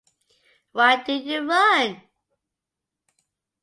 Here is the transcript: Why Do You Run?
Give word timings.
Why 0.71 1.03
Do 1.03 1.13
You 1.13 1.47
Run? 1.47 2.01